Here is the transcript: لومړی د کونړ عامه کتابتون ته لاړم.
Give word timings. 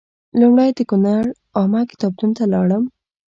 لومړی 0.39 0.69
د 0.77 0.79
کونړ 0.89 1.21
عامه 1.57 1.81
کتابتون 1.91 2.29
ته 2.37 2.43
لاړم. 2.53 2.83